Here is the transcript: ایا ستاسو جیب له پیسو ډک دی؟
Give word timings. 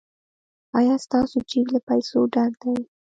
ایا 0.77 0.95
ستاسو 1.05 1.37
جیب 1.49 1.67
له 1.73 1.79
پیسو 1.87 2.19
ډک 2.33 2.51
دی؟ 2.61 2.73